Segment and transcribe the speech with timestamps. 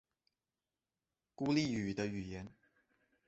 [1.35, 2.47] 孤立语的语言。